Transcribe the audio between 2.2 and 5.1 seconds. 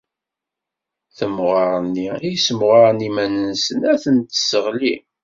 i ssemɣaren iman-nsen, ad ten-tesseɣli.